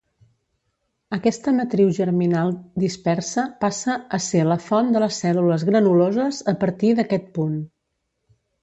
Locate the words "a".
4.19-4.21, 6.55-6.57